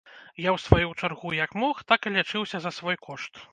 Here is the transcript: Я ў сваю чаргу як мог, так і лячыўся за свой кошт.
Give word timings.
Я 0.45 0.51
ў 0.55 0.61
сваю 0.63 0.87
чаргу 1.01 1.35
як 1.41 1.53
мог, 1.65 1.83
так 1.93 1.99
і 2.09 2.15
лячыўся 2.17 2.57
за 2.67 2.75
свой 2.81 3.01
кошт. 3.07 3.33